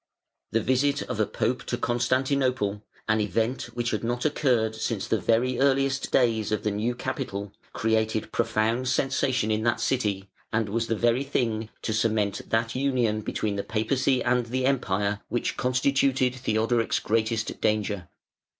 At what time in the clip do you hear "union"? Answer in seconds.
12.73-13.21